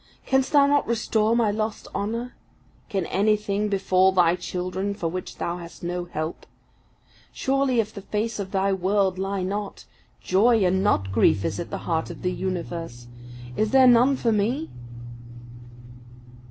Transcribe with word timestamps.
Canst 0.25 0.51
Thou 0.51 0.65
not 0.65 0.87
restore 0.87 1.35
my 1.35 1.51
lost 1.51 1.87
honour? 1.93 2.33
Can 2.89 3.05
anything 3.05 3.69
befall 3.69 4.11
Thy 4.11 4.35
children 4.35 4.95
for 4.95 5.07
which 5.09 5.37
Thou 5.37 5.57
hast 5.57 5.83
no 5.83 6.05
help? 6.05 6.47
Surely, 7.31 7.79
if 7.79 7.93
the 7.93 8.01
face 8.01 8.39
of 8.39 8.49
Thy 8.49 8.73
world 8.73 9.19
lie 9.19 9.43
not, 9.43 9.85
joy 10.19 10.65
and 10.65 10.83
not 10.83 11.11
grief 11.11 11.45
is 11.45 11.59
at 11.59 11.69
the 11.69 11.77
heart 11.85 12.09
of 12.09 12.23
the 12.23 12.31
universe. 12.33 13.05
Is 13.55 13.69
there 13.69 13.85
none 13.85 14.15
for 14.15 14.31
me?" 14.31 14.71